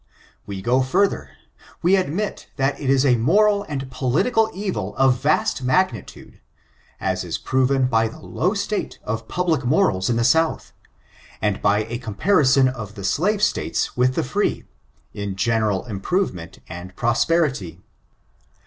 [0.47, 1.29] We go further,
[1.83, 6.39] we ad mit that it is a moral and pohtical evil of vast mag nitude,
[6.99, 10.73] as is proven by the low state of public mor als in the South,
[11.39, 14.63] and by a comparison of the slave states with the free,
[15.13, 17.79] in general improvement and prosperity.